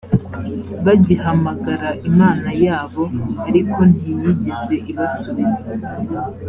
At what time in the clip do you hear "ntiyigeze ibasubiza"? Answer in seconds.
3.91-5.65